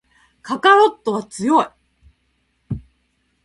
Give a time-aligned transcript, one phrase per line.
[0.41, 1.67] カカロットは強い